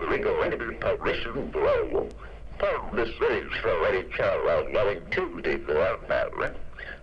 the 0.00 0.06
Rico 0.06 0.42
Independent 0.42 0.80
Publishing 0.80 1.50
Bureau 1.50 2.08
publishes 2.58 3.52
for 3.60 3.86
any 3.86 4.08
child 4.10 4.72
loving 4.72 5.02
Tuesday 5.10 5.56
for 5.58 5.74
that 5.74 6.08
matter. 6.08 6.54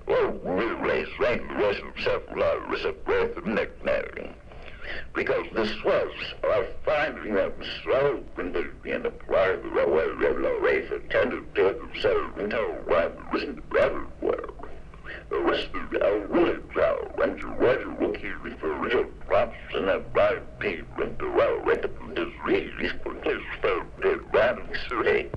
Well, 0.07 0.31
really, 0.43 1.05
St. 1.19 1.57
Louis 1.57 1.77
himself 1.77 2.23
was 2.69 2.85
a 2.85 2.91
breath 2.91 3.37
of 3.37 3.45
nickname. 3.45 4.33
Because 5.13 5.45
this 5.53 5.71
was 5.83 6.11
a 6.43 6.65
finding 6.85 7.33
that 7.35 7.53
so 7.83 8.23
convenient 8.35 9.03
to 9.03 9.09
apply 9.09 9.55
the 9.55 9.69
railway 9.69 10.85
for 10.87 10.99
tended 11.09 11.55
to 11.55 11.73
himself 11.73 12.37
until 12.37 12.67
one 12.85 13.11
was 13.31 13.43
in 13.43 13.55
the 13.55 13.61
better 13.61 14.05
world. 14.21 14.64
The 15.35 15.41
rest 15.41 15.67
of 15.73 15.89
the 15.89 16.27
village 16.31 16.77
out 16.77 17.17
went 17.17 17.41
to 17.41 17.47
Roger 17.47 17.87
Wookie 17.87 18.57
for 18.57 18.73
real 18.75 19.03
props 19.27 19.57
and 19.73 19.85
that 19.89 20.13
blind 20.13 20.39
people 20.59 21.03
and 21.03 21.17
the 21.17 21.25
railway 21.25 21.75
to 21.75 21.89
this 22.15 22.29
really 22.45 22.87
for 23.03 23.13
his 23.15 23.41
felt 23.61 23.83
random 24.31 24.69
survey. 24.87 25.29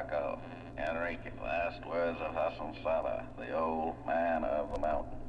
Paco. 0.00 0.38
Enrique, 0.78 1.30
last 1.42 1.84
words 1.86 2.18
of 2.22 2.34
Hassan 2.34 2.74
Sala, 2.82 3.22
the 3.36 3.54
old 3.54 3.94
man 4.06 4.44
of 4.44 4.72
the 4.72 4.80
mountain. 4.80 5.20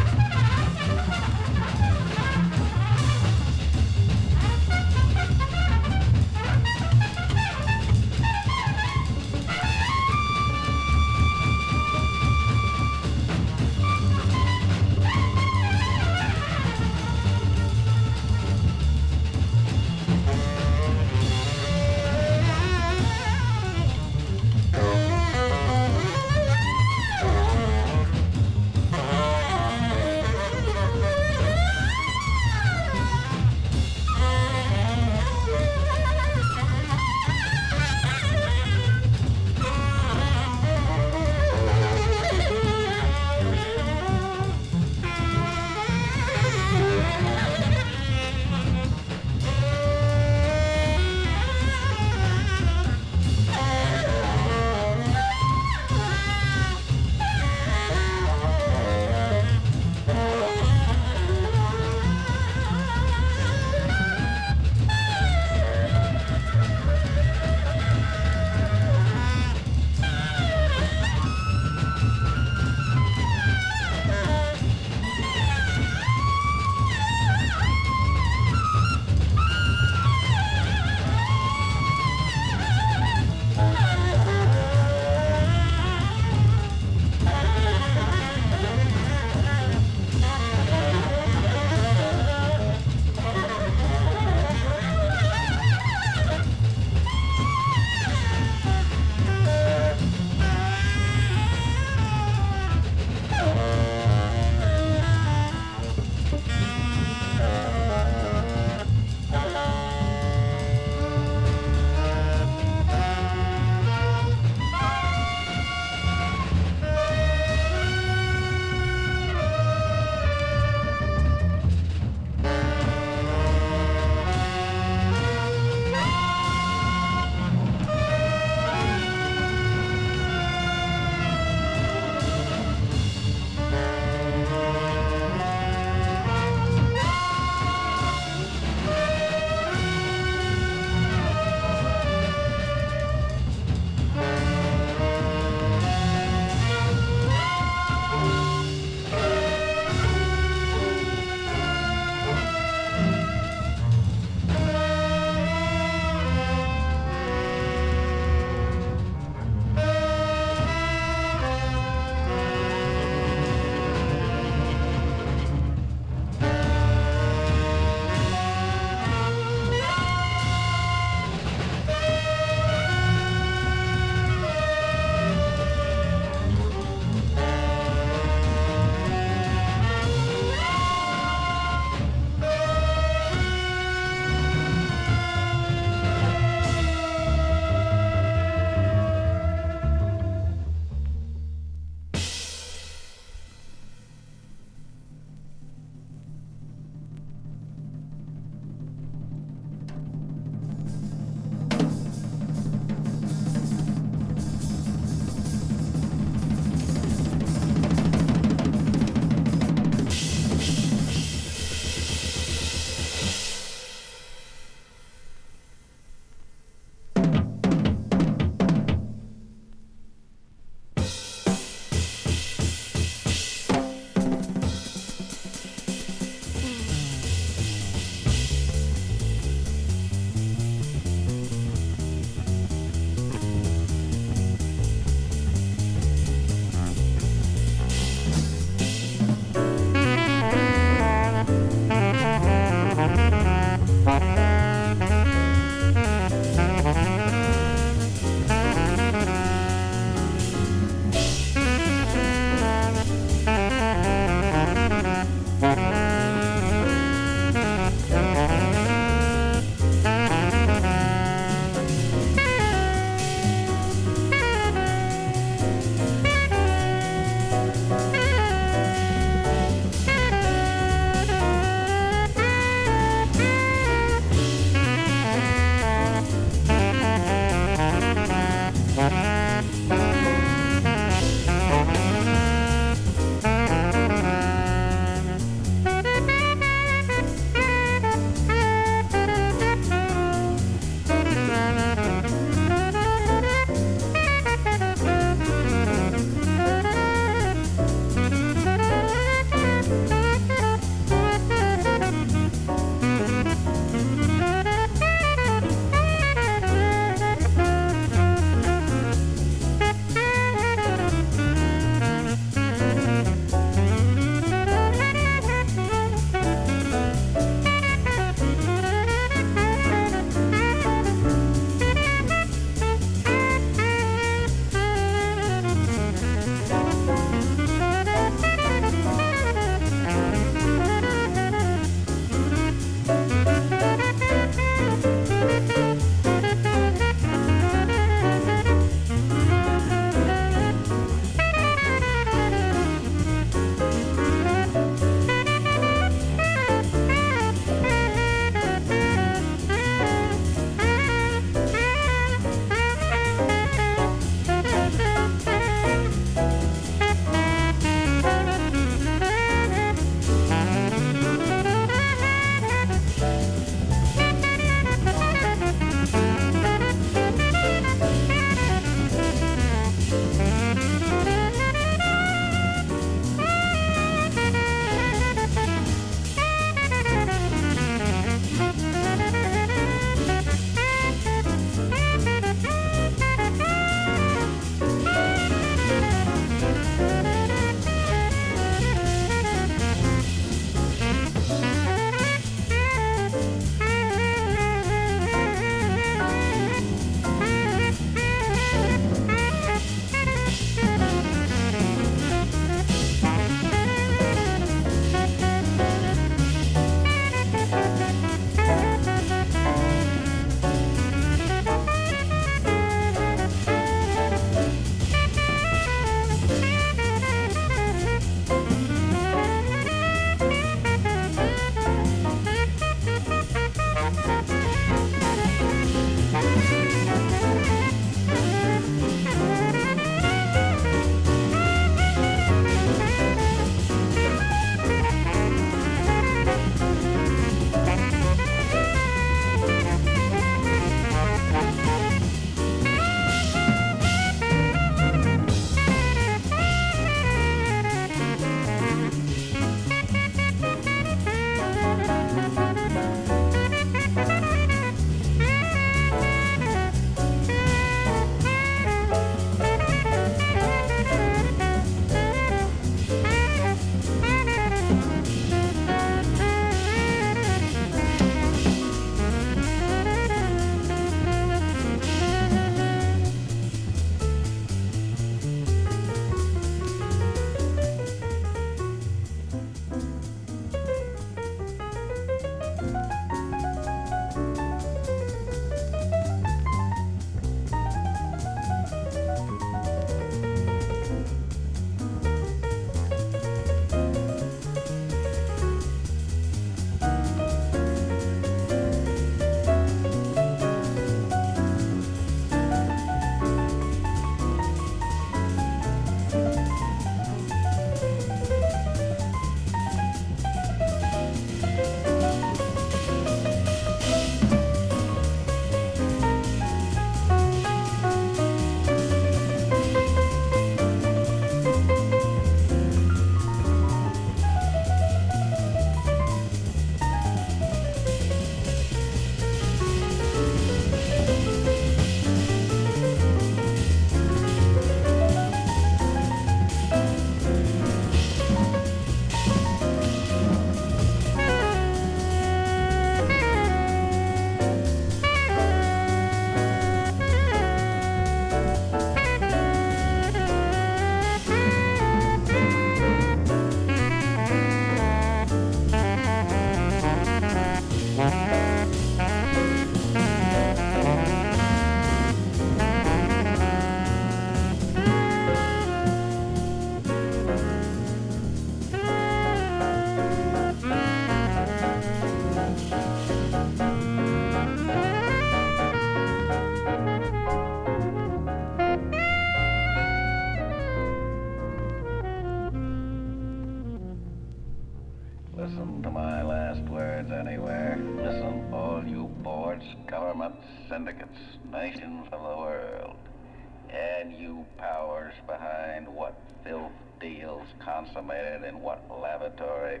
deals 597.20 597.66
consummated 597.80 598.64
in 598.64 598.80
what 598.80 599.02
lavatory? 599.10 600.00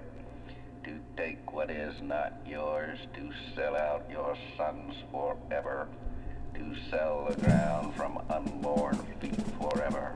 To 0.84 0.98
take 1.16 1.52
what 1.52 1.70
is 1.70 1.94
not 2.02 2.34
yours, 2.46 2.98
to 3.14 3.30
sell 3.54 3.76
out 3.76 4.08
your 4.10 4.36
sons 4.56 4.94
forever, 5.10 5.88
to 6.54 6.76
sell 6.90 7.26
the 7.28 7.36
ground 7.40 7.94
from 7.94 8.18
unborn 8.30 8.96
feet 9.20 9.36
forever. 9.60 10.14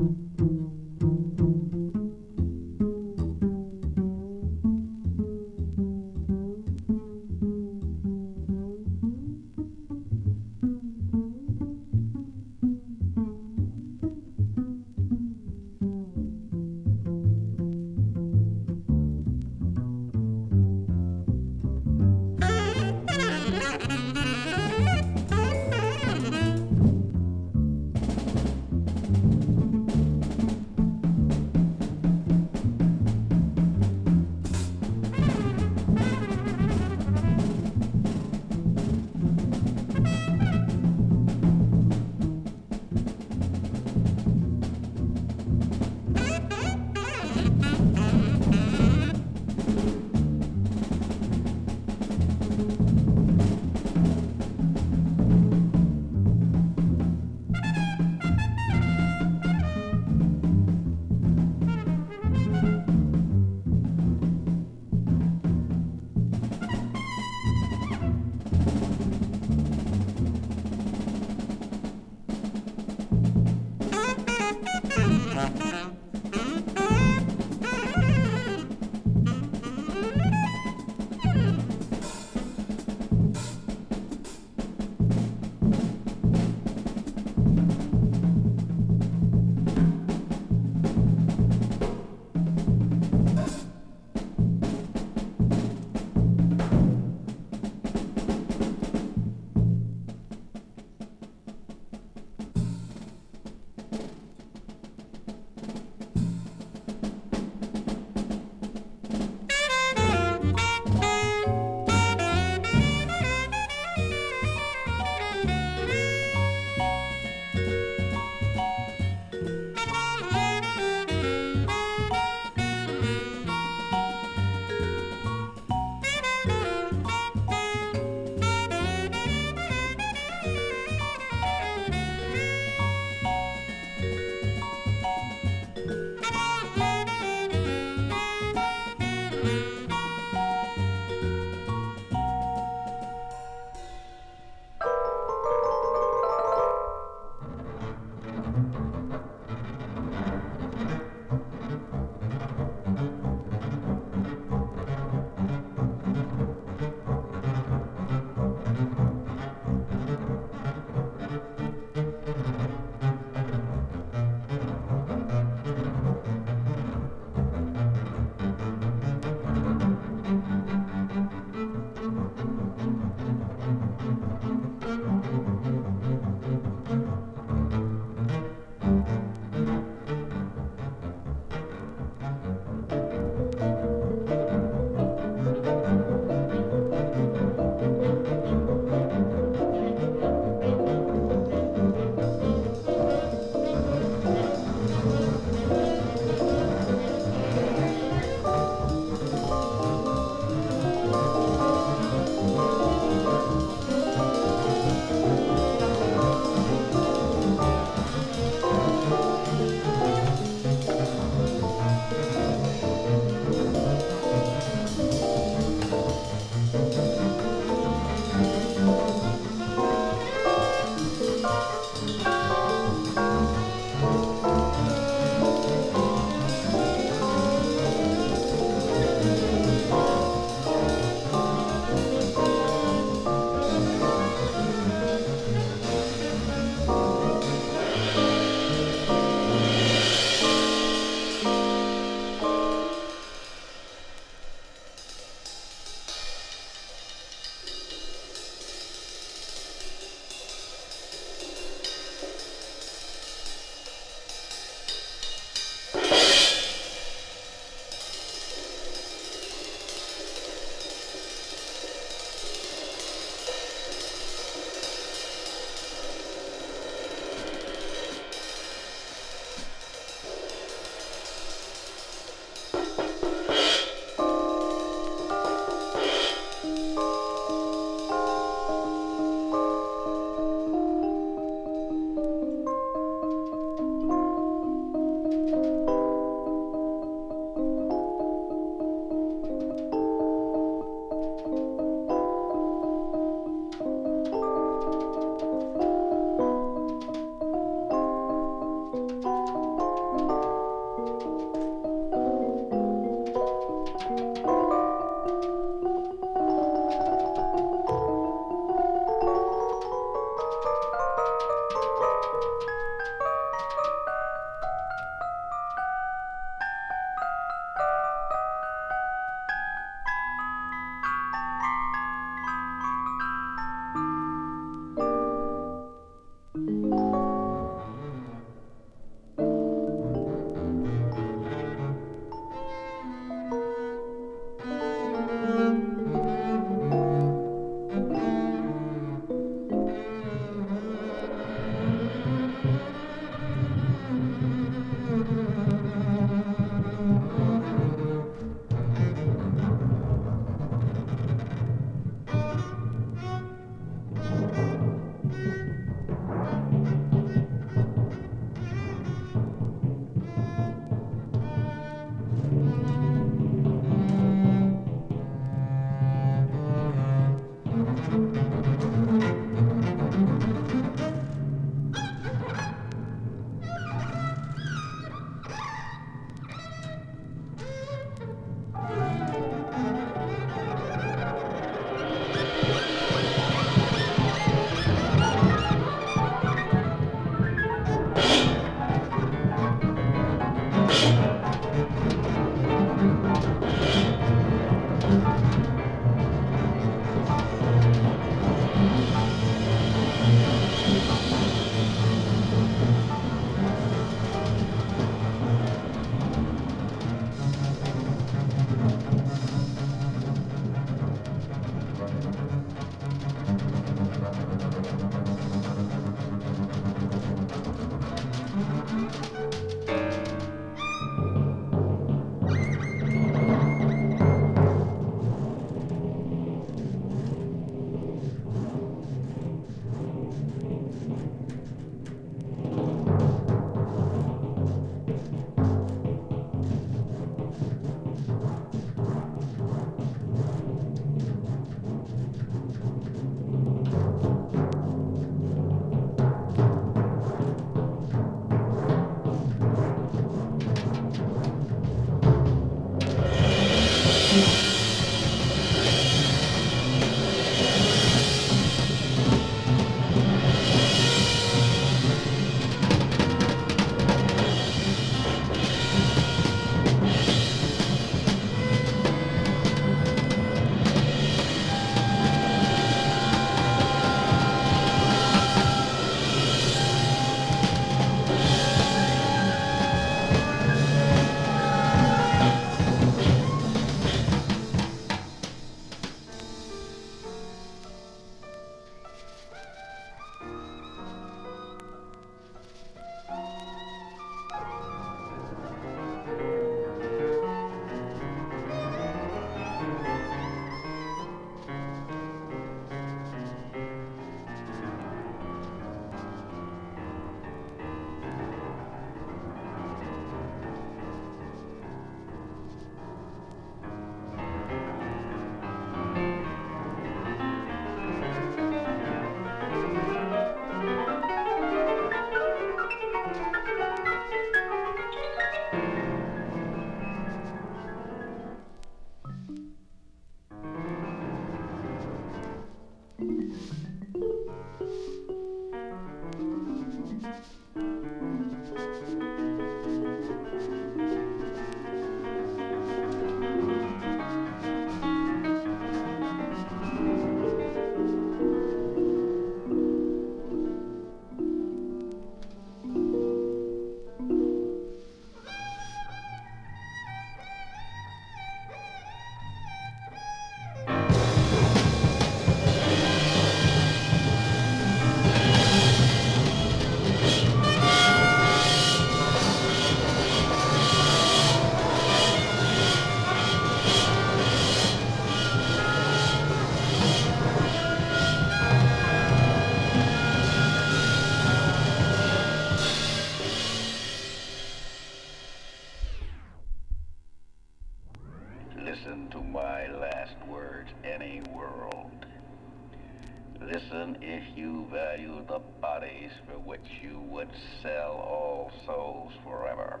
All 597.98 598.70
souls 598.86 599.32
forever. 599.44 600.00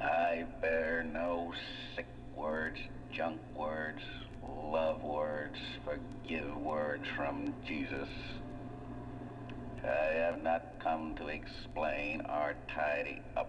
I 0.00 0.44
bear 0.60 1.04
no 1.04 1.52
sick 1.94 2.06
words, 2.36 2.78
junk 3.12 3.40
words, 3.54 4.02
love 4.42 5.02
words, 5.02 5.58
forgive 5.84 6.56
words 6.56 7.04
from 7.16 7.54
Jesus. 7.66 8.08
I 9.84 10.14
have 10.14 10.42
not 10.42 10.80
come 10.82 11.14
to 11.16 11.28
explain 11.28 12.22
or 12.22 12.54
tidy 12.74 13.20
up. 13.36 13.48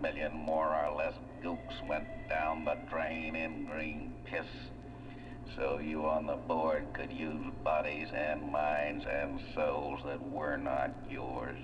million 0.00 0.32
more 0.34 0.74
or 0.74 0.96
less 0.96 1.14
gooks 1.42 1.86
went 1.88 2.06
down 2.28 2.64
the 2.64 2.76
drain 2.90 3.34
in 3.34 3.66
green 3.66 4.14
piss 4.24 4.46
so 5.56 5.78
you 5.78 6.04
on 6.04 6.26
the 6.26 6.36
board 6.36 6.84
could 6.92 7.10
use 7.10 7.40
bodies 7.64 8.08
and 8.14 8.52
minds 8.52 9.04
and 9.10 9.40
souls 9.54 10.00
that 10.04 10.20
were 10.30 10.56
not 10.56 10.90
yours, 11.08 11.58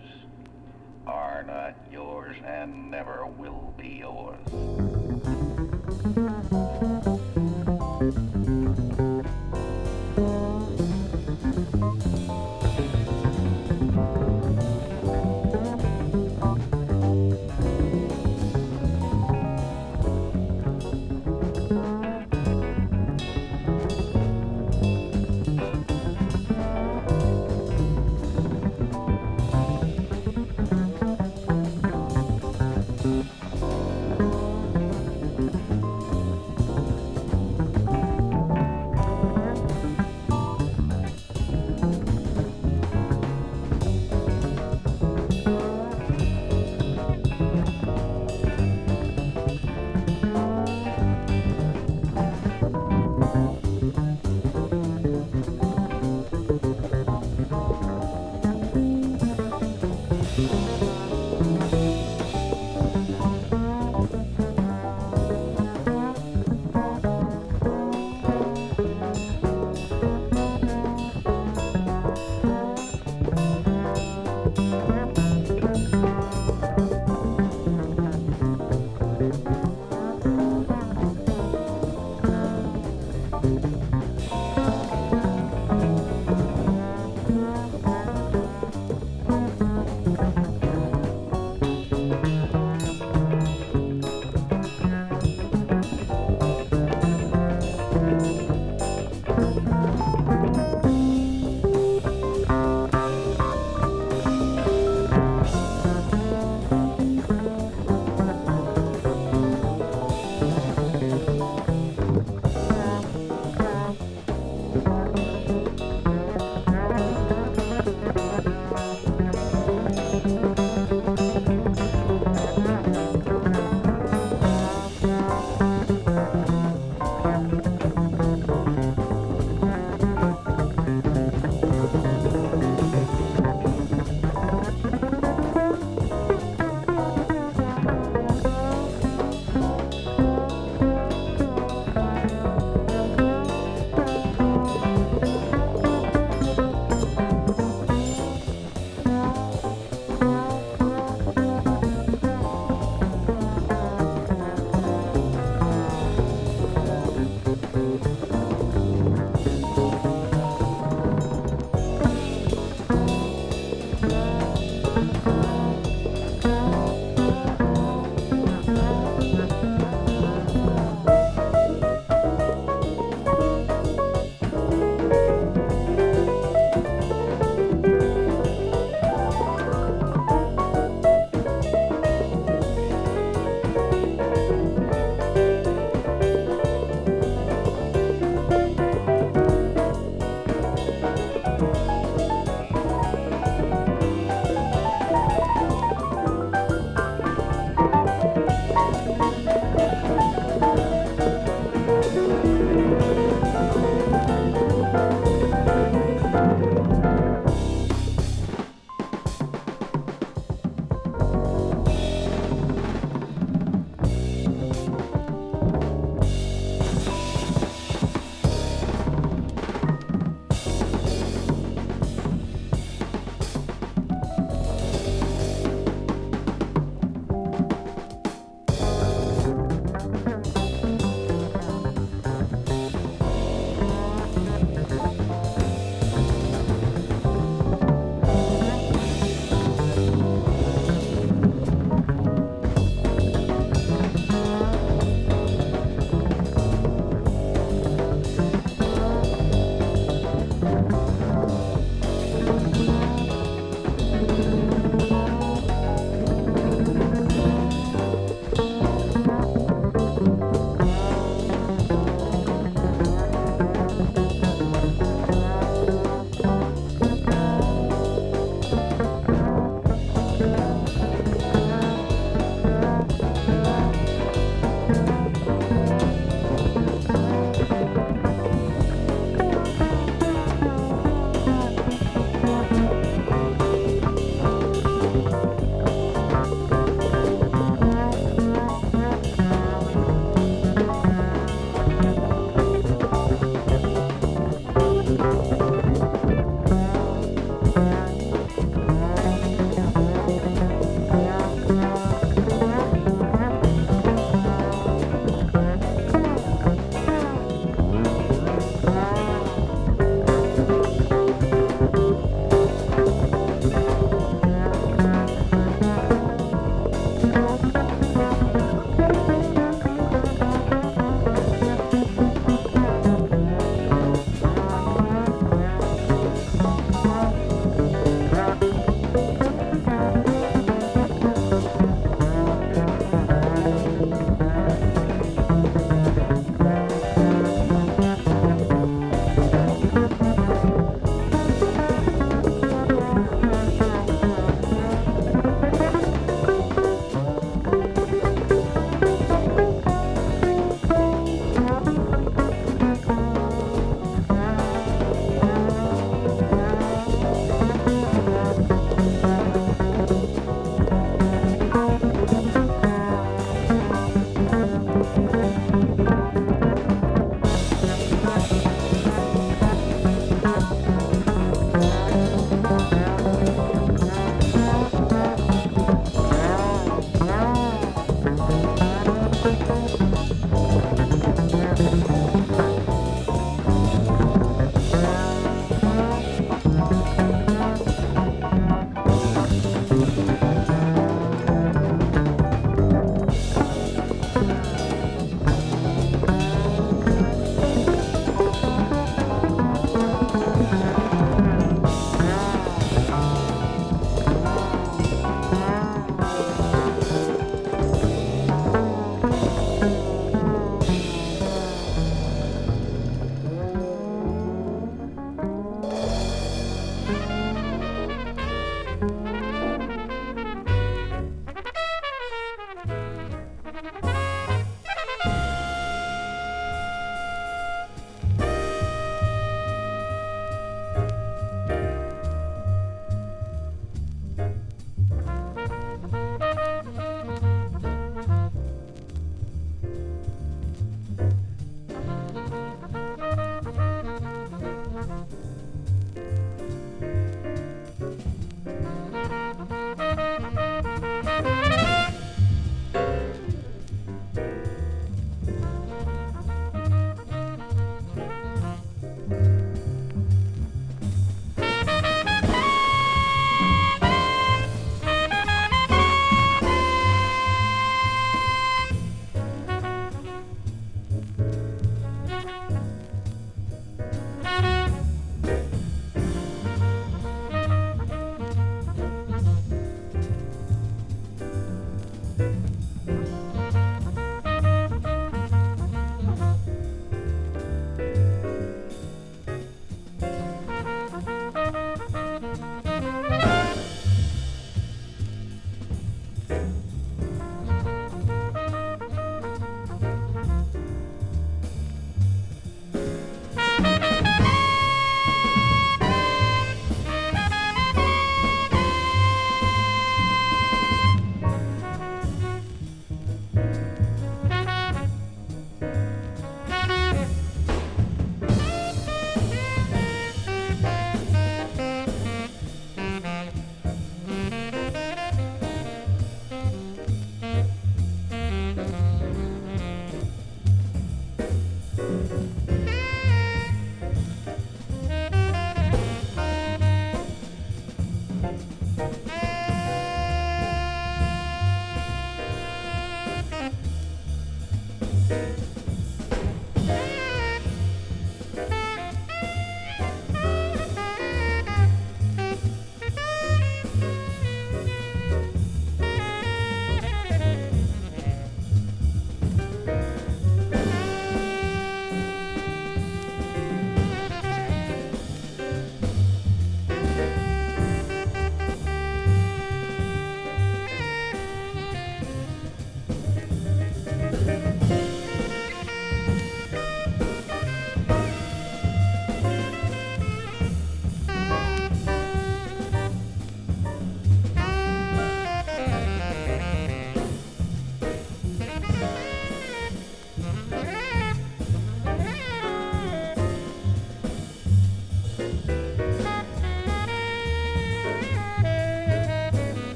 are 1.06 1.42
not 1.42 1.74
yours, 1.90 2.36
and 2.46 2.90
never 2.90 3.26
will 3.26 3.74
be 3.76 4.00
yours. 4.00 5.68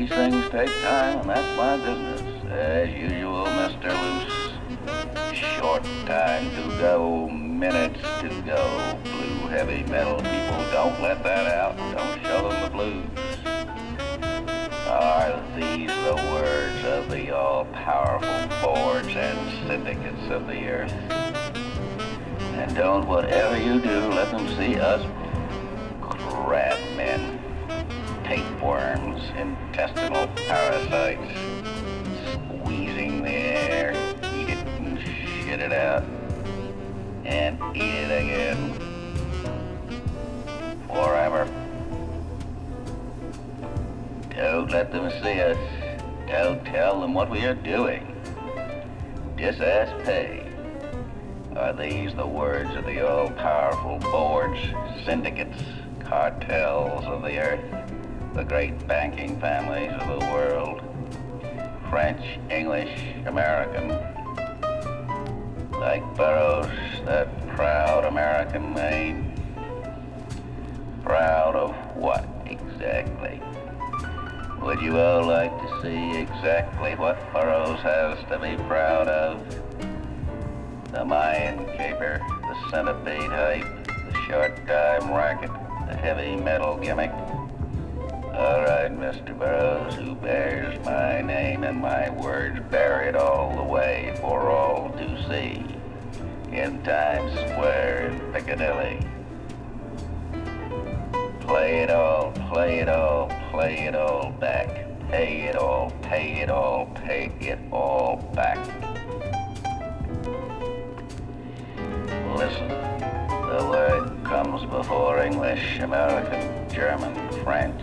These 0.00 0.08
things 0.08 0.48
take 0.48 0.70
time, 0.80 1.18
and 1.18 1.28
that's 1.28 1.56
my 1.58 1.76
business. 1.76 2.22
As 2.50 2.88
usual, 2.88 3.44
Mr. 3.44 3.90
Loose. 4.00 5.36
Short 5.36 5.84
time 6.06 6.50
to 6.52 6.78
go, 6.78 7.28
minutes 7.28 8.00
to 8.22 8.28
go. 8.40 8.98
Blue 9.04 9.48
heavy 9.48 9.82
metal 9.90 10.16
people, 10.16 10.64
don't 10.72 11.02
let 11.02 11.22
that 11.22 11.52
out. 11.52 11.76
Don't 11.94 12.22
show 12.22 12.48
them 12.48 12.62
the 12.62 12.70
blues. 12.70 13.10
Are 14.88 15.38
these 15.54 15.90
the 15.90 16.16
words 16.32 16.82
of 16.86 17.10
the 17.10 17.36
all-powerful 17.36 18.56
boards 18.62 19.08
and 19.08 19.68
syndicates 19.68 20.30
of 20.30 20.46
the 20.46 20.66
earth? 20.66 20.92
And 22.54 22.74
don't, 22.74 23.06
whatever 23.06 23.58
you 23.58 23.78
do, 23.82 24.08
let 24.08 24.30
them 24.30 24.48
see 24.56 24.76
us 24.76 25.02
Them 47.00 47.14
what 47.14 47.30
we 47.30 47.44
are 47.44 47.54
doing. 47.54 48.06
Ask 49.38 50.04
pay. 50.04 50.46
Are 51.56 51.72
these 51.72 52.14
the 52.14 52.26
words 52.26 52.76
of 52.76 52.84
the 52.84 53.06
all-powerful 53.08 53.98
boards, 54.10 54.60
syndicates, 55.04 55.62
cartels 56.00 57.04
of 57.06 57.22
the 57.22 57.38
earth, 57.38 57.60
the 58.34 58.44
great 58.44 58.86
banking 58.86 59.40
families 59.40 59.92
of 59.92 60.20
the 60.20 60.26
world, 60.26 60.82
French, 61.88 62.38
English, 62.50 63.02
American, 63.26 63.59
exactly 76.40 76.94
what 76.94 77.18
Burroughs 77.34 77.80
has 77.80 78.18
to 78.30 78.38
be 78.38 78.56
proud 78.64 79.06
of? 79.08 79.46
The 80.90 81.04
Mayan 81.04 81.66
caper, 81.76 82.18
the 82.40 82.70
centipede 82.70 83.30
hype, 83.30 83.86
the 83.86 84.18
short 84.26 84.56
time 84.66 85.12
racket, 85.12 85.50
the 85.86 85.94
heavy 85.94 86.36
metal 86.36 86.78
gimmick. 86.78 87.10
All 88.32 88.62
right, 88.62 88.88
Mr. 88.90 89.38
Burroughs, 89.38 89.96
who 89.96 90.14
bears 90.14 90.82
my 90.82 91.20
name 91.20 91.62
and 91.62 91.78
my 91.78 92.08
words, 92.08 92.58
bear 92.70 93.02
it 93.02 93.16
all 93.16 93.54
the 93.54 93.70
way 93.70 94.16
for 94.22 94.50
all 94.50 94.88
to 94.92 95.28
see. 95.28 95.62
In 96.56 96.82
Times 96.84 97.32
Square 97.50 98.12
in 98.12 98.32
Piccadilly. 98.32 98.98
Play 101.40 101.80
it 101.80 101.90
all, 101.90 102.32
play 102.50 102.78
it 102.78 102.88
all, 102.88 103.30
play 103.50 103.80
it 103.80 103.94
all 103.94 104.30
back. 104.40 104.79
Pay 105.10 105.42
it 105.48 105.56
all, 105.56 105.90
pay 106.02 106.40
it 106.40 106.50
all, 106.50 106.86
pay 106.94 107.32
it 107.40 107.58
all 107.72 108.16
back. 108.32 108.58
Listen, 112.36 112.68
the 112.68 113.66
word 113.68 114.24
comes 114.24 114.64
before 114.70 115.20
English, 115.20 115.80
American, 115.80 116.70
German, 116.70 117.14
French. 117.42 117.82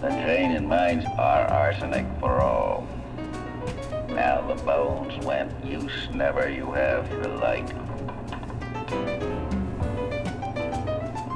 The 0.00 0.10
chain 0.24 0.52
and 0.52 0.68
minds 0.68 1.04
are 1.18 1.44
arsenic 1.48 2.06
for 2.20 2.40
all. 2.40 2.86
Now 4.08 4.46
the 4.46 4.62
bones 4.62 5.24
went, 5.26 5.52
use 5.64 6.08
never 6.12 6.48
you 6.48 6.70
have 6.70 7.10
the 7.10 7.30
light. 7.30 7.72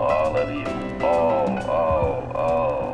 All 0.00 0.36
of 0.36 0.48
you, 0.48 1.04
all, 1.04 1.58
all, 1.68 2.32
all. 2.36 2.85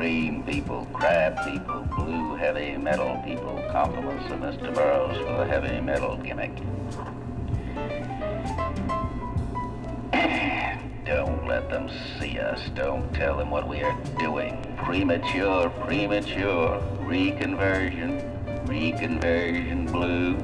Green 0.00 0.40
people, 0.44 0.88
crab 0.94 1.36
people, 1.44 1.82
blue 1.94 2.34
heavy 2.34 2.74
metal 2.78 3.20
people, 3.22 3.62
compliments 3.70 4.32
of 4.32 4.40
Mr. 4.40 4.74
Burroughs 4.74 5.18
for 5.18 5.36
the 5.36 5.44
heavy 5.44 5.78
metal 5.78 6.16
gimmick. 6.16 6.56
Don't 11.04 11.46
let 11.46 11.68
them 11.68 11.90
see 12.18 12.38
us. 12.38 12.70
Don't 12.74 13.12
tell 13.12 13.36
them 13.36 13.50
what 13.50 13.68
we 13.68 13.82
are 13.82 13.94
doing. 14.18 14.56
Premature, 14.78 15.68
premature. 15.68 16.80
Reconversion, 17.02 18.22
reconversion 18.68 19.92
blues. 19.92 20.42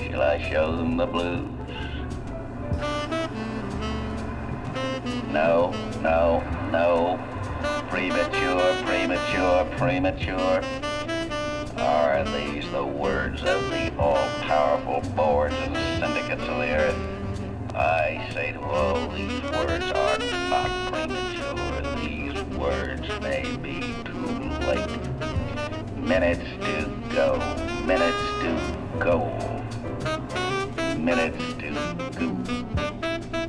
Shall 0.00 0.22
I 0.22 0.50
show 0.50 0.74
them 0.74 0.96
the 0.96 1.06
blues? 1.06 1.48
No, 5.30 5.70
no, 6.02 6.42
no. 6.72 7.37
Premature, 7.90 8.74
premature, 8.84 9.64
premature. 9.76 10.62
Are 11.78 12.22
these 12.24 12.70
the 12.70 12.84
words 12.84 13.40
of 13.42 13.70
the 13.70 13.92
all-powerful 13.98 15.00
boards 15.16 15.54
and 15.54 15.74
syndicates 15.98 16.42
of 16.42 16.58
the 16.58 16.70
earth? 16.76 16.96
I 17.74 18.28
say 18.34 18.52
to 18.52 18.60
all, 18.60 19.08
these 19.08 19.42
words 19.42 19.84
are 19.84 20.18
not 20.50 20.70
premature. 20.92 21.96
These 21.96 22.42
words 22.58 23.08
may 23.22 23.56
be 23.56 23.80
too 24.04 24.50
late. 24.66 25.96
Minutes 25.96 26.44
to 26.64 26.90
go, 27.14 27.38
minutes 27.86 28.18
to 28.42 28.50
go, 28.98 29.30
minutes 30.98 31.42
to 31.54 31.70
go, 32.18 32.28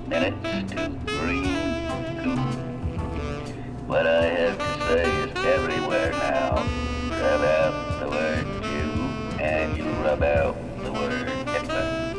minutes 0.07 0.71
to 0.71 0.89
green 1.05 2.23
goo. 2.23 2.48
What 3.89 4.05
I 4.05 4.25
have 4.25 4.59
to 4.59 4.85
say 4.85 5.03
is 5.23 5.45
everywhere 5.45 6.11
now. 6.11 6.63
Rub 7.09 7.41
out 7.41 7.99
the 7.99 8.07
word 8.07 8.45
Jew, 8.61 9.41
and 9.41 9.75
you 9.75 9.85
rub 10.03 10.21
out 10.21 10.55
the 10.83 10.93
word 10.93 11.27
Hitler. 11.49 12.13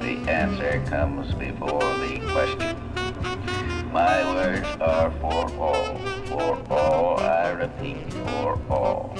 The 0.00 0.28
answer 0.28 0.82
comes 0.88 1.32
before 1.34 1.78
the 2.00 2.18
question. 2.32 2.76
My 3.92 4.24
words 4.34 4.66
are 4.80 5.12
for 5.20 5.48
all, 5.60 5.96
for 6.26 6.60
all, 6.72 7.20
I 7.20 7.50
repeat, 7.50 8.12
for 8.12 8.60
all. 8.68 9.16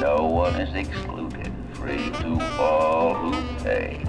No 0.00 0.26
one 0.26 0.60
is 0.60 0.74
excluded, 0.74 1.52
free 1.74 2.10
to 2.10 2.40
all 2.58 3.14
who 3.14 3.62
pay. 3.62 4.04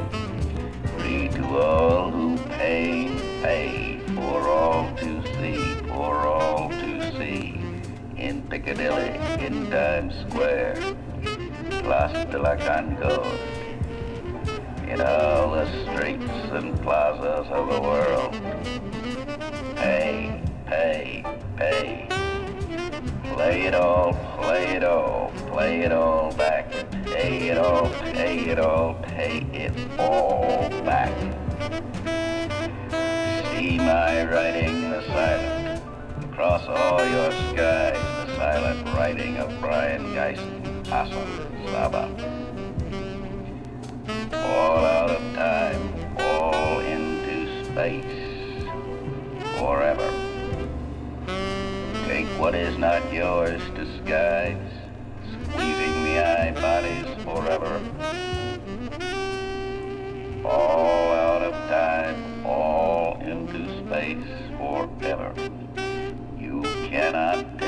Free 0.97 1.27
to 1.27 1.59
all 1.59 2.09
who 2.09 2.35
pay, 2.57 3.15
pay. 3.43 3.88
Piccadilly, 8.69 9.17
in 9.43 9.71
Times 9.71 10.13
Square, 10.29 10.75
Place 11.81 12.25
de 12.29 12.37
la 12.37 12.55
Concorde, 12.55 13.39
in 14.87 15.01
all 15.01 15.53
the 15.53 15.65
streets 15.85 16.51
and 16.51 16.79
plazas 16.83 17.47
of 17.49 17.67
the 17.67 17.81
world. 17.81 18.31
Pay, 19.75 20.43
pay, 20.67 21.25
pay. 21.57 22.07
Play 23.33 23.61
it 23.63 23.73
all, 23.73 24.13
play 24.39 24.75
it 24.75 24.83
all, 24.83 25.31
play 25.47 25.79
it 25.81 25.91
all 25.91 26.31
back. 26.33 26.71
Pay 27.05 27.49
it 27.49 27.57
all, 27.57 27.89
pay 27.89 28.37
it 28.51 28.59
all, 28.59 28.93
pay 29.01 29.39
it 29.51 29.73
all 29.97 30.69
back. 30.85 31.17
See 33.51 33.79
my 33.79 34.25
writing 34.25 34.91
the 34.91 35.01
silent, 35.07 35.83
across 36.25 36.67
all 36.67 37.03
your 37.03 37.31
skies, 37.31 38.18
silent 38.39 38.87
writing 38.95 39.35
of 39.35 39.49
Brion 39.59 40.13
Gysin, 40.13 40.87
Hassan 40.87 41.27
Sabbah. 41.67 42.09
All 44.31 44.85
out 44.85 45.09
of 45.09 45.21
time, 45.35 45.93
all 46.17 46.79
into 46.79 47.65
space, 47.65 48.63
forever. 49.57 50.09
Take 52.07 52.27
what 52.39 52.55
is 52.55 52.77
not 52.77 53.11
yours, 53.11 53.61
disguise, 53.75 54.71
squeezing 55.33 56.03
the 56.05 56.25
eye 56.25 56.51
bodies 56.53 57.23
forever. 57.25 57.81
All 60.45 61.11
out 61.11 61.41
of 61.41 61.53
time, 61.67 62.45
all 62.45 63.19
into 63.19 63.67
space 63.83 64.31
forever. 64.57 65.33
You 66.37 66.61
cannot 66.87 67.58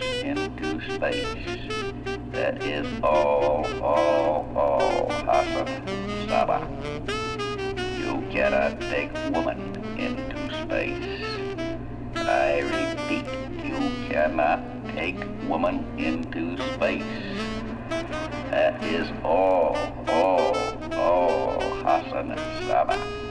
into 0.00 0.80
space. 0.94 1.26
That 2.32 2.62
is 2.62 2.86
all, 3.02 3.66
all, 3.82 4.48
all, 4.56 5.10
Hassan 5.10 6.28
Sabbah. 6.28 6.68
You 7.98 8.22
cannot 8.30 8.80
take 8.80 9.12
woman 9.34 9.58
into 9.98 10.36
space. 10.64 11.24
I 12.16 12.60
repeat, 12.60 13.26
you 13.64 13.78
cannot 14.08 14.60
take 14.94 15.16
woman 15.48 15.84
into 15.98 16.56
space. 16.74 17.02
That 18.50 18.82
is 18.84 19.08
all, 19.24 19.76
all, 20.08 20.56
all, 20.94 21.60
Hassan 21.84 22.36
Sabbah. 22.66 23.28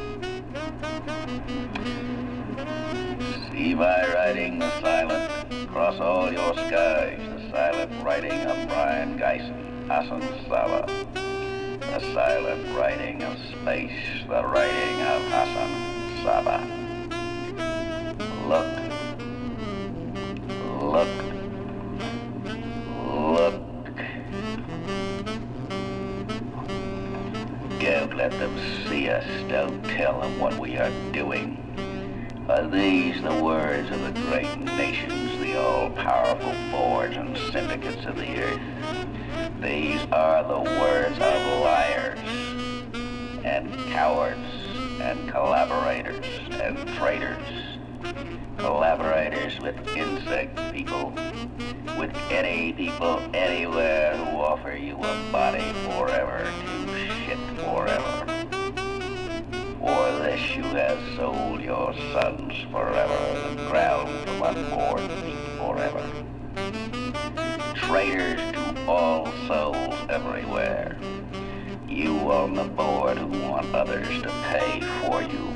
See 3.68 3.76
my 3.76 4.14
writing 4.14 4.60
the 4.60 4.72
silent 4.80 5.30
across 5.66 6.00
all 6.00 6.32
your 6.32 6.54
skies, 6.54 7.20
the 7.20 7.52
silent 7.52 7.92
writing 8.02 8.40
of 8.46 8.66
Brion 8.70 9.20
Gysin, 9.20 9.90
Hassan 9.90 10.22
Sabbah. 10.48 10.88
The 11.82 12.00
silent 12.14 12.78
writing 12.78 13.24
of 13.24 13.38
space, 13.38 14.24
the 14.26 14.42
writing 14.46 15.02
of 15.02 15.22
Hassan 15.36 15.72
Sabbah. 16.24 16.64
Look, 18.48 18.70
look, 20.82 21.10
look. 23.36 23.62
Don't 27.82 28.16
let 28.16 28.32
them 28.32 28.58
see 28.88 29.10
us. 29.10 29.26
Don't 29.50 29.84
tell 29.84 30.22
them 30.22 30.40
what 30.40 30.58
we 30.58 30.78
are 30.78 30.92
doing. 31.12 31.67
Are 32.50 32.66
these 32.66 33.22
the 33.22 33.44
words 33.44 33.92
of 33.92 34.02
the 34.04 34.22
great 34.22 34.58
nations, 34.58 35.38
the 35.42 35.62
all-powerful 35.62 36.56
boards 36.72 37.18
and 37.18 37.38
syndicates 37.52 38.06
of 38.06 38.16
the 38.16 38.42
earth? 38.42 38.62
These 39.62 40.02
are 40.14 40.44
the 40.44 40.62
words 40.62 41.16
of 41.20 41.62
liars 41.62 42.20
and 43.44 43.70
cowards 43.92 44.40
and 45.02 45.30
collaborators 45.30 46.26
and 46.52 46.88
traitors. 46.96 47.38
Collaborators 48.58 49.60
with 49.60 49.76
insect 49.90 50.58
people, 50.72 51.12
with 52.00 52.16
any 52.32 52.72
people 52.72 53.20
anywhere 53.34 54.16
who 54.16 54.38
offer 54.38 54.72
you 54.72 54.96
a 54.96 55.32
body 55.34 55.74
forever 55.84 56.50
to 56.86 56.98
shit 57.26 57.40
forever. 57.58 58.37
For 59.88 60.12
this 60.20 60.54
you 60.54 60.64
have 60.64 61.00
sold 61.16 61.62
your 61.62 61.94
sons 62.12 62.66
forever, 62.74 63.14
and 63.14 63.58
ground 63.70 64.10
from 64.28 64.44
unborn 64.44 65.08
feet 65.22 65.38
forever. 65.58 66.04
Traitors 67.74 68.42
to 68.52 68.86
all 68.86 69.32
souls 69.48 69.96
everywhere. 70.10 70.98
You 71.88 72.18
on 72.30 72.54
the 72.54 72.66
board 72.66 73.18
who 73.18 73.28
want 73.44 73.74
others 73.74 74.22
to 74.24 74.30
pay 74.52 74.82
for 75.06 75.22
you. 75.22 75.48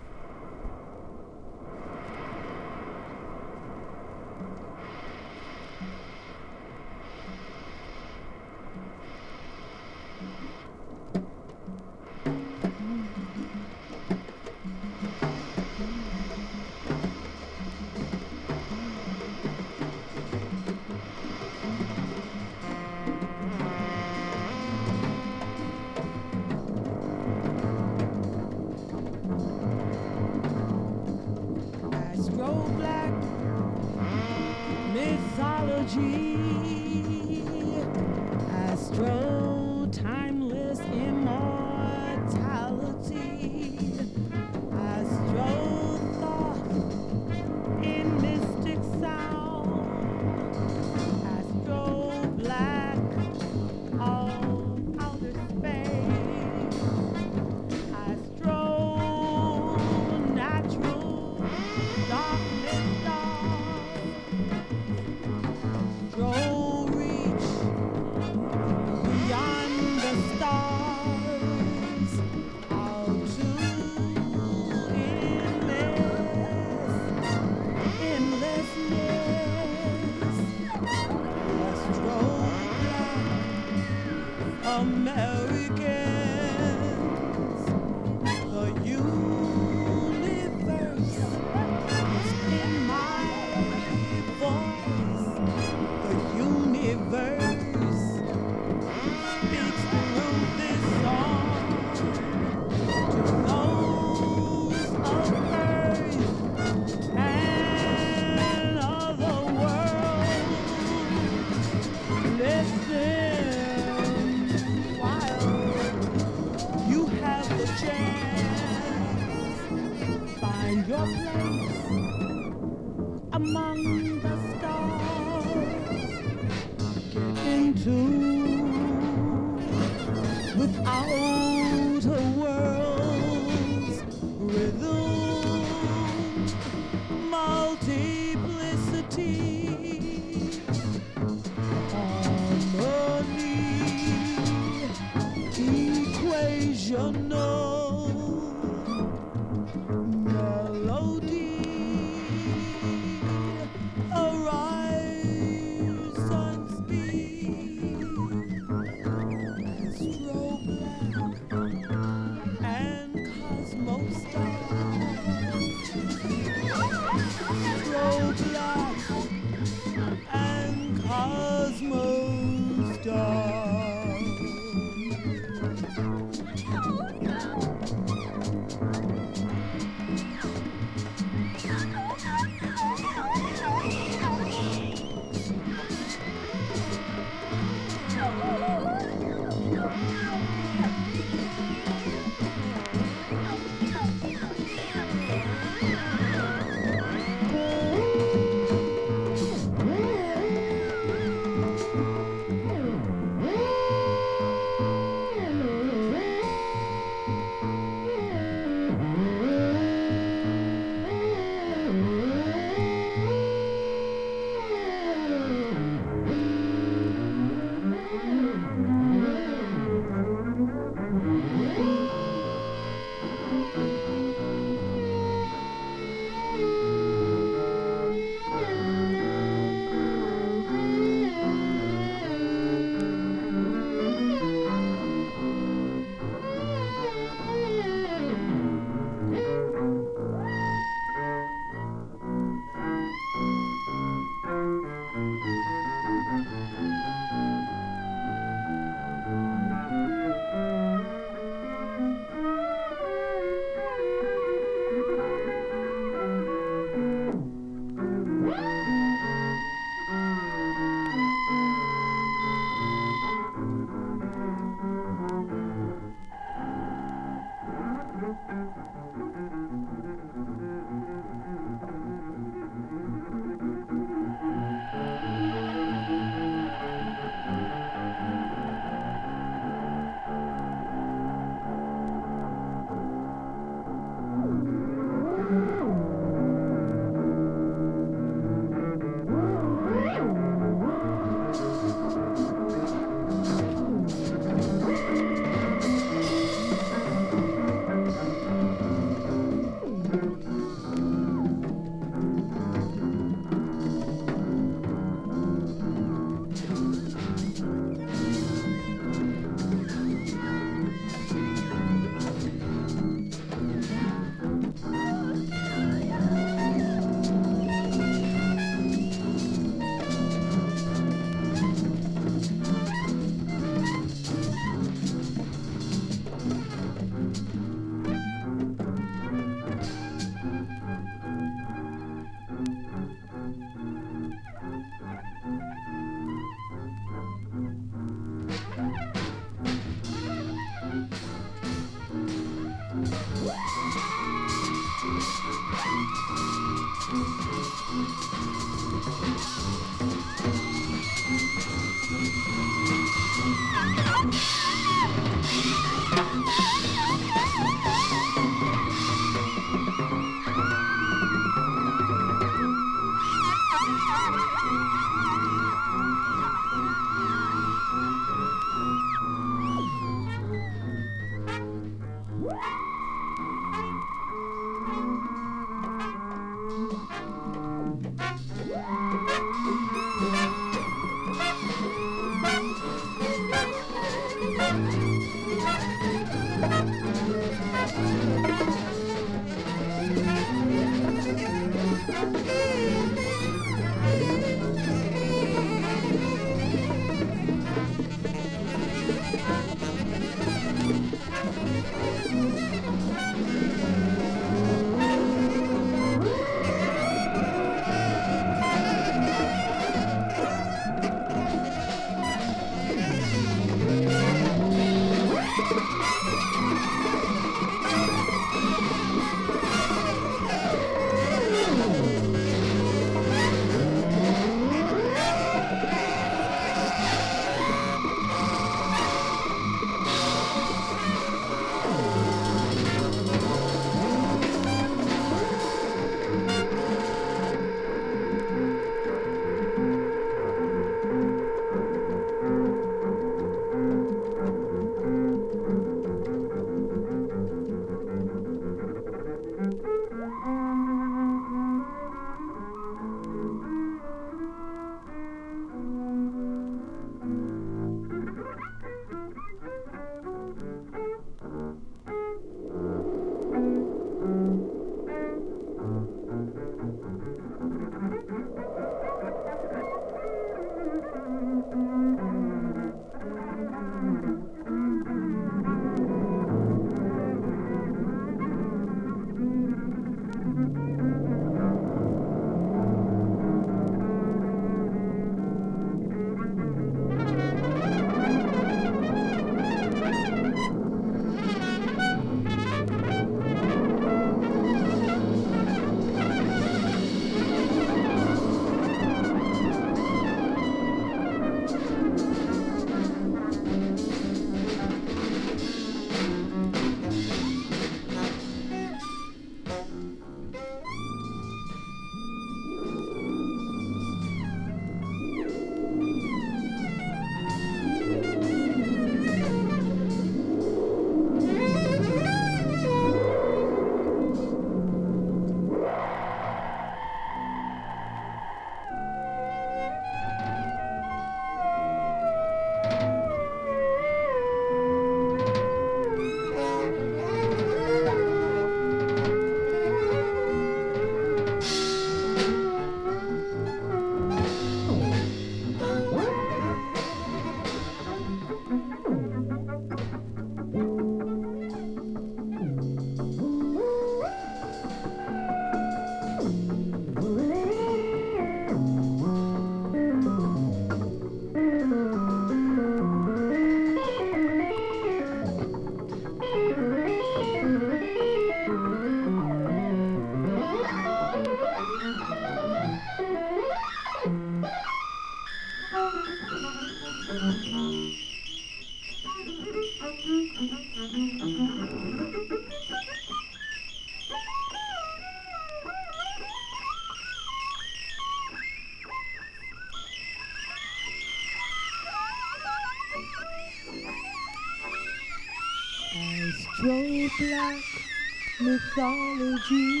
me 598.61 598.77
fale 598.93 599.59
de 599.69 600.00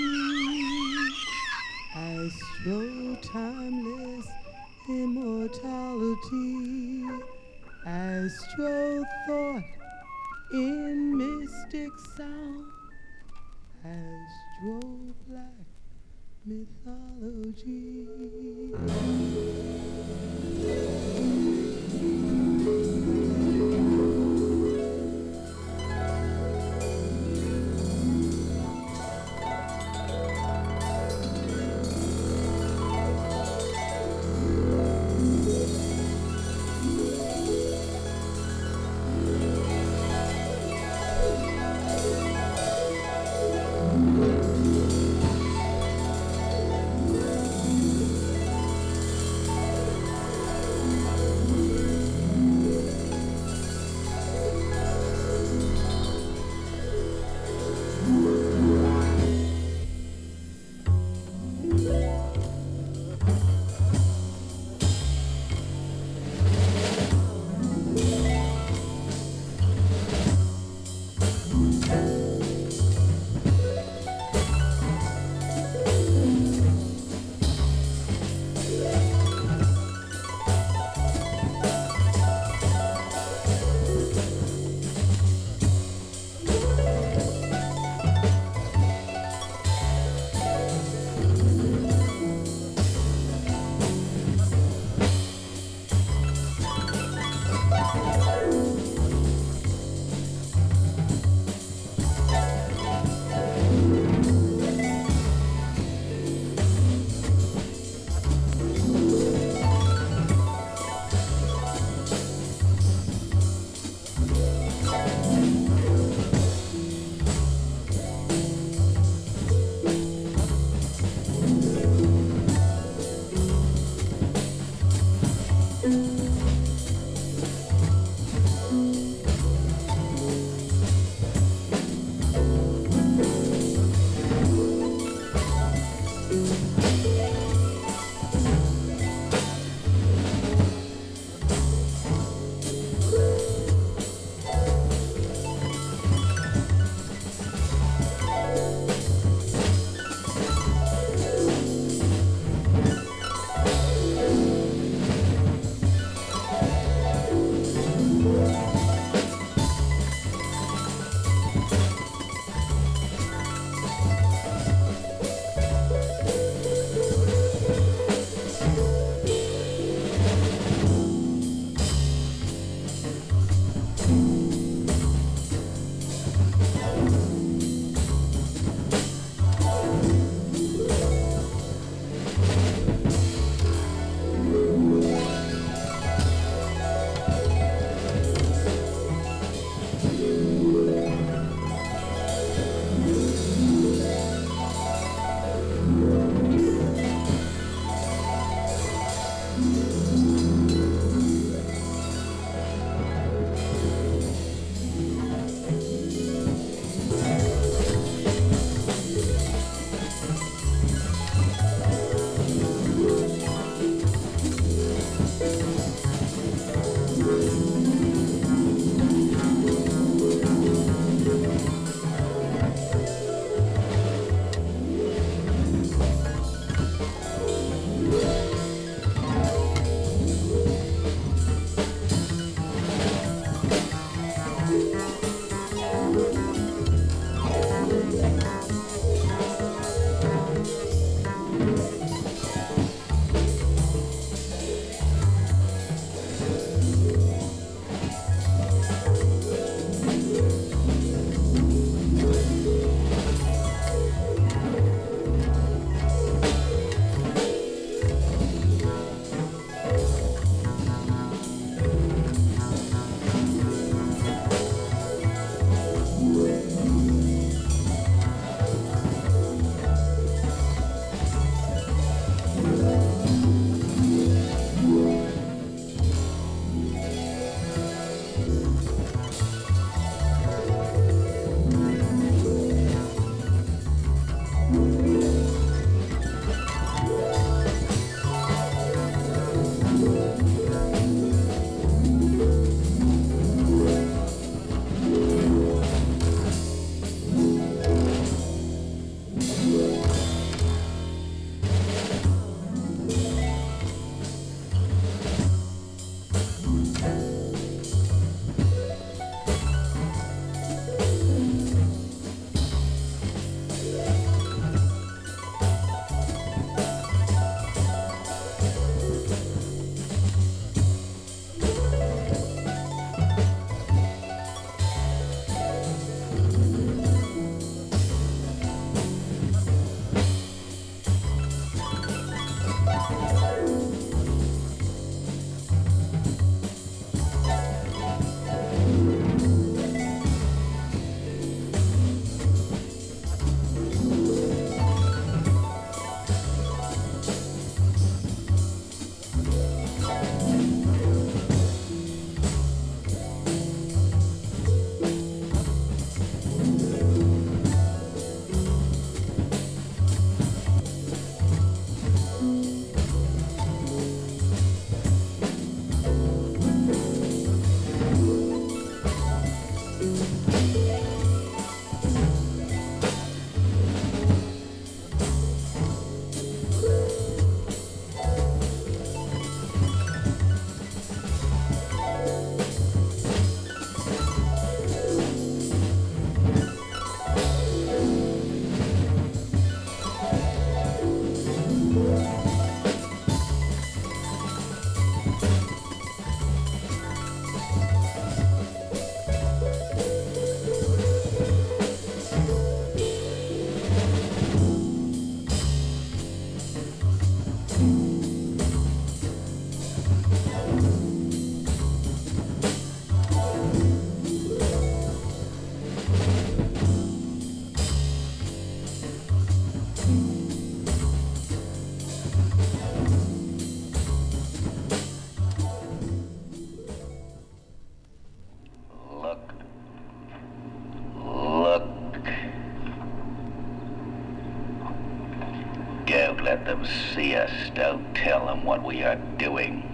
them 438.51 438.65
what 438.65 438.83
we 438.83 439.01
are 439.01 439.15
doing. 439.37 439.87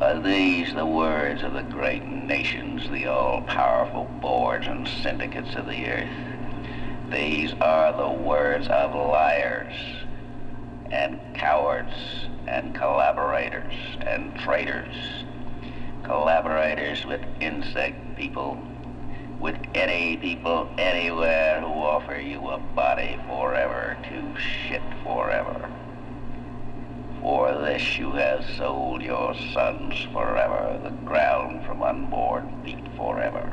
Are 0.00 0.20
these 0.20 0.74
the 0.74 0.86
words 0.86 1.42
of 1.44 1.54
the 1.54 1.62
great 1.62 2.04
nations, 2.04 2.88
the 2.90 3.06
all-powerful 3.06 4.04
boards 4.20 4.66
and 4.66 4.86
syndicates 4.86 5.54
of 5.54 5.66
the 5.66 5.86
earth? 5.86 6.10
These 7.10 7.54
are 7.60 7.96
the 7.96 8.22
words 8.22 8.66
of 8.68 8.94
liars 8.94 9.74
and 10.90 11.20
cowards 11.34 11.94
and 12.48 12.74
collaborators 12.74 13.74
and 14.00 14.36
traitors. 14.40 14.96
Collaborators 16.02 17.06
with 17.06 17.20
insect 17.40 18.16
people, 18.16 18.60
with 19.38 19.56
any 19.74 20.16
people 20.16 20.68
anywhere 20.78 21.60
who 21.60 21.66
offer 21.66 22.18
you 22.18 22.48
a 22.48 22.58
body 22.58 23.20
forever 23.28 23.96
to 24.08 24.40
shit 24.40 24.82
forever. 25.04 25.67
For 27.20 27.52
this 27.52 27.98
you 27.98 28.12
have 28.12 28.44
sold 28.56 29.02
your 29.02 29.34
sons 29.52 30.06
forever, 30.12 30.78
the 30.82 30.90
ground 30.90 31.64
from 31.64 31.82
unborn 31.82 32.62
feet 32.64 32.86
forever. 32.96 33.52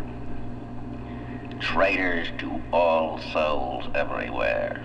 Traitors 1.59 2.27
to 2.37 2.61
all 2.71 3.19
souls 3.33 3.85
everywhere. 3.95 4.83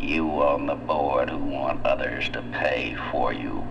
You 0.00 0.26
on 0.42 0.66
the 0.66 0.74
board 0.74 1.28
who 1.28 1.38
want 1.38 1.84
others 1.84 2.28
to 2.30 2.42
pay 2.52 2.96
for 3.10 3.32
you 3.32 3.66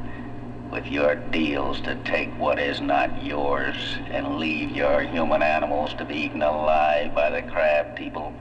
with 0.72 0.85
your 0.88 1.16
deals 1.16 1.82
to 1.82 1.95
take 2.06 2.30
what 2.40 2.58
is 2.58 2.80
not 2.80 3.24
yours 3.24 3.98
and 4.09 4.38
leave 4.38 4.72
your 4.72 5.01
human 5.01 5.41
animals 5.41 5.93
to 5.95 6.06
be 6.06 6.16
eaten 6.16 6.41
alive 6.41 7.14
by 7.14 7.30
the 7.30 7.41
crab 7.51 7.95
people 7.98 8.33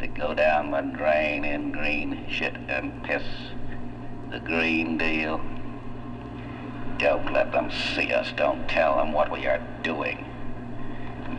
to 0.00 0.06
go 0.08 0.34
down 0.34 0.72
the 0.72 0.80
drain 0.96 1.44
in 1.44 1.70
green 1.70 2.26
shit 2.28 2.56
and 2.68 3.02
piss. 3.04 3.22
The 4.30 4.40
green 4.40 4.98
deal. 4.98 5.40
Don't 6.98 7.32
let 7.32 7.52
them 7.52 7.70
see 7.70 8.12
us. 8.12 8.32
Don't 8.36 8.68
tell 8.68 8.96
them 8.96 9.12
what 9.12 9.30
we 9.30 9.46
are 9.46 9.64
doing. 9.84 10.24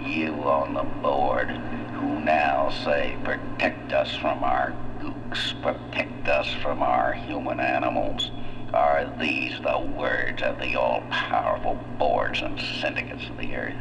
You 0.05 0.33
on 0.43 0.73
the 0.73 0.83
board 0.83 1.49
who 1.49 2.21
now 2.21 2.69
say 2.69 3.17
protect 3.25 3.91
us 3.91 4.15
from 4.15 4.41
our 4.41 4.73
gooks, 5.01 5.61
protect 5.61 6.29
us 6.29 6.53
from 6.61 6.81
our 6.81 7.11
human 7.11 7.59
animals. 7.59 8.31
Are 8.73 9.13
these 9.19 9.59
the 9.59 9.79
words 9.79 10.41
of 10.41 10.57
the 10.59 10.75
all-powerful 10.75 11.77
boards 11.99 12.41
and 12.41 12.57
syndicates 12.59 13.27
of 13.27 13.37
the 13.37 13.53
earth? 13.53 13.75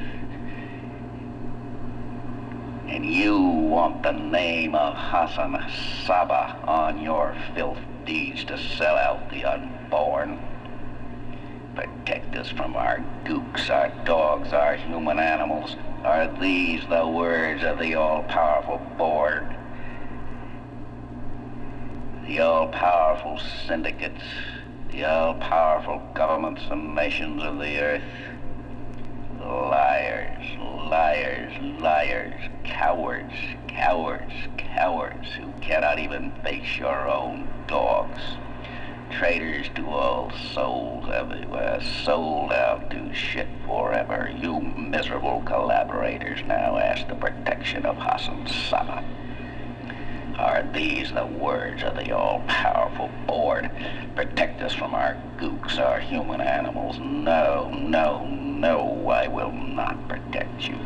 And 2.88 3.06
you 3.06 3.40
want 3.40 4.02
the 4.02 4.12
name 4.12 4.74
of 4.74 4.94
Hassan 4.96 5.70
Sabbah 6.04 6.64
on 6.66 7.00
your 7.00 7.36
filth 7.54 7.78
deeds 8.06 8.44
to 8.44 8.56
sell 8.56 8.96
out 8.96 9.28
the 9.30 9.44
unborn? 9.44 10.38
Protect 11.74 12.34
us 12.36 12.48
from 12.50 12.74
our 12.76 13.04
gooks, 13.24 13.68
our 13.68 13.88
dogs, 14.04 14.52
our 14.52 14.76
human 14.76 15.18
animals. 15.18 15.76
Are 16.04 16.34
these 16.40 16.86
the 16.88 17.06
words 17.06 17.64
of 17.64 17.78
the 17.78 17.96
all-powerful 17.96 18.78
board? 18.96 19.54
The 22.26 22.40
all-powerful 22.40 23.40
syndicates, 23.66 24.22
the 24.90 25.04
all-powerful 25.04 26.00
governments 26.14 26.62
and 26.70 26.94
nations 26.94 27.42
of 27.42 27.58
the 27.58 27.78
earth? 27.78 28.02
Liars, 29.46 30.58
liars, 30.90 31.52
liars, 31.80 32.50
cowards, 32.64 33.34
cowards, 33.68 34.32
cowards 34.58 35.28
who 35.34 35.52
cannot 35.60 36.00
even 36.00 36.32
face 36.42 36.76
your 36.76 37.08
own 37.08 37.48
dogs. 37.68 38.20
Traitors 39.12 39.68
to 39.76 39.86
all 39.86 40.32
souls 40.52 41.08
everywhere, 41.08 41.76
uh, 41.76 42.04
sold 42.04 42.52
out 42.52 42.90
to 42.90 43.14
shit 43.14 43.46
forever. 43.66 44.30
You 44.36 44.60
miserable 44.60 45.42
collaborators 45.46 46.40
now 46.46 46.76
ask 46.78 47.06
the 47.06 47.14
protection 47.14 47.86
of 47.86 47.96
Hassan 47.98 48.48
Sabbah. 48.48 49.04
Are 50.38 50.68
these 50.74 51.12
the 51.12 51.24
words 51.24 51.82
of 51.82 51.96
the 51.96 52.14
all-powerful 52.14 53.10
board? 53.26 53.70
Protect 54.14 54.60
us 54.60 54.74
from 54.74 54.94
our 54.94 55.16
gooks, 55.38 55.78
our 55.78 55.98
human 55.98 56.42
animals. 56.42 56.98
No, 56.98 57.70
no, 57.70 58.26
no, 58.26 59.08
I 59.08 59.28
will 59.28 59.52
not 59.52 60.06
protect 60.08 60.68
you. 60.68 60.76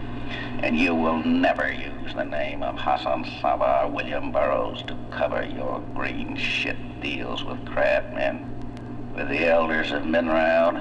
And 0.62 0.78
you 0.78 0.94
will 0.94 1.18
never 1.24 1.72
use 1.72 2.14
the 2.14 2.24
name 2.24 2.62
of 2.62 2.78
Hassan 2.78 3.24
Sabbah 3.40 3.86
or 3.86 3.90
William 3.90 4.30
Burroughs 4.30 4.82
to 4.84 4.96
cover 5.10 5.42
your 5.42 5.80
green 5.94 6.36
shit 6.36 7.00
deals 7.00 7.42
with 7.44 7.64
crabmen. 7.66 8.46
With 9.16 9.28
the 9.30 9.46
elders 9.46 9.90
of 9.90 10.02
Minraud, 10.02 10.80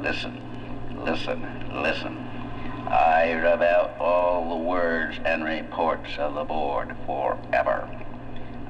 listen, 0.00 0.40
listen, 1.04 1.42
listen. 1.82 2.29
I 2.90 3.40
rub 3.40 3.62
out 3.62 3.96
all 4.00 4.48
the 4.48 4.64
words 4.64 5.16
and 5.24 5.44
reports 5.44 6.10
of 6.18 6.34
the 6.34 6.42
board 6.42 6.96
forever. 7.06 7.88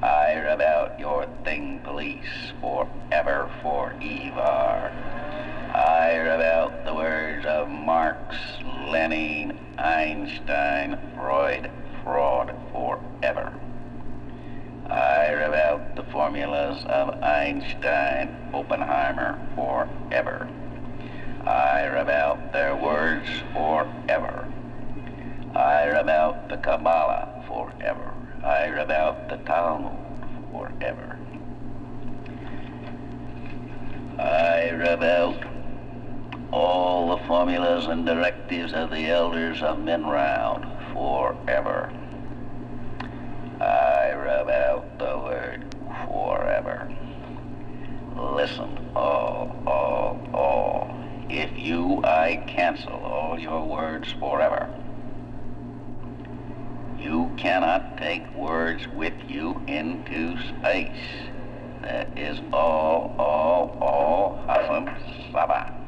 I 0.03 0.39
rub 0.45 0.61
out 0.61 0.99
your 0.99 1.25
thing 1.43 1.79
police 1.83 2.53
forever 2.61 3.49
for 3.63 3.95
Evar. 3.99 4.91
I 5.73 6.19
rub 6.19 6.39
out 6.39 6.85
the 6.85 6.93
words 6.93 7.47
of 7.47 7.67
Marx, 7.67 8.35
Lenin, 8.87 9.57
Einstein, 9.79 10.99
Freud, 11.15 11.71
fraud 12.03 12.55
forever. 12.71 13.51
I 14.85 15.33
rub 15.33 15.53
out 15.55 15.95
the 15.95 16.03
formulas 16.11 16.83
of 16.85 17.23
Einstein, 17.23 18.51
Oppenheimer 18.53 19.39
forever. 19.55 20.47
I 21.47 21.87
out 22.09 22.53
their 22.53 22.75
words 22.75 23.27
forever. 23.53 24.47
I 25.55 25.89
out 26.09 26.49
the 26.49 26.57
Kabbalah 26.57 27.43
forever. 27.47 28.13
I 28.43 28.67
out 28.91 29.29
the 29.29 29.37
Talmud 29.37 29.97
forever. 30.51 31.17
I 34.19 34.69
out 35.03 35.45
all 36.51 37.17
the 37.17 37.23
formulas 37.25 37.87
and 37.87 38.05
directives 38.05 38.73
of 38.73 38.91
the 38.91 39.07
elders 39.07 39.61
of 39.61 39.79
Minraud 39.79 40.93
forever. 40.93 41.91
I 43.59 44.13
out 44.49 44.97
the 44.99 45.17
word 45.17 45.75
forever. 46.05 46.91
Listen, 48.35 48.91
all, 48.95 49.55
all, 49.65 50.19
all. 50.33 51.01
If 51.31 51.57
you, 51.57 52.03
I 52.03 52.43
cancel 52.45 52.91
all 52.91 53.39
your 53.39 53.65
words 53.65 54.11
forever. 54.19 54.69
You 56.99 57.31
cannot 57.37 57.97
take 57.97 58.29
words 58.35 58.85
with 58.89 59.13
you 59.29 59.61
into 59.65 60.35
space. 60.59 60.91
That 61.83 62.19
is 62.19 62.37
all, 62.51 63.15
all, 63.17 63.77
all 63.79 64.43
Hassan 64.45 64.93
Sabbah. 65.31 65.80